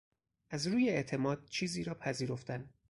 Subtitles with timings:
[0.49, 2.69] از روی اعتماد چیزی را پذیرفتن